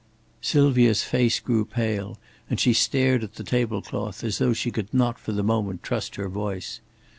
[0.41, 2.17] Sylvia's face grew pale,
[2.49, 5.83] and she stared at the table cloth as though she could not for the moment
[5.83, 6.79] trust her voice.